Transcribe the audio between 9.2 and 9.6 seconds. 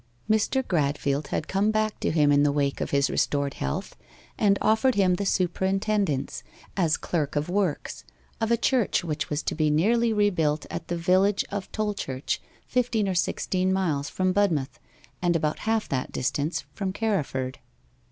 was to